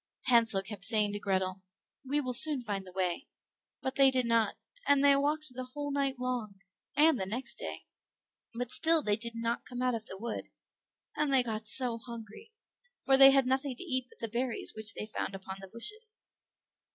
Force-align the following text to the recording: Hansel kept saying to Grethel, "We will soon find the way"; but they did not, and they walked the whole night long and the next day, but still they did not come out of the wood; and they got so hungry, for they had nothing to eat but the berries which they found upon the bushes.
Hansel 0.23 0.63
kept 0.63 0.83
saying 0.83 1.13
to 1.13 1.19
Grethel, 1.19 1.61
"We 2.03 2.21
will 2.21 2.33
soon 2.33 2.63
find 2.63 2.87
the 2.87 2.91
way"; 2.91 3.27
but 3.83 3.93
they 3.97 4.09
did 4.09 4.25
not, 4.25 4.55
and 4.87 5.03
they 5.05 5.15
walked 5.15 5.53
the 5.53 5.63
whole 5.75 5.91
night 5.91 6.17
long 6.17 6.55
and 6.97 7.19
the 7.19 7.27
next 7.27 7.59
day, 7.59 7.85
but 8.51 8.71
still 8.71 9.03
they 9.03 9.15
did 9.15 9.35
not 9.35 9.63
come 9.63 9.83
out 9.83 9.93
of 9.93 10.07
the 10.07 10.17
wood; 10.17 10.49
and 11.15 11.31
they 11.31 11.43
got 11.43 11.67
so 11.67 11.99
hungry, 11.99 12.51
for 13.05 13.15
they 13.15 13.29
had 13.29 13.45
nothing 13.45 13.75
to 13.75 13.83
eat 13.83 14.07
but 14.09 14.17
the 14.17 14.27
berries 14.27 14.73
which 14.75 14.95
they 14.95 15.05
found 15.05 15.35
upon 15.35 15.57
the 15.61 15.67
bushes. 15.67 16.21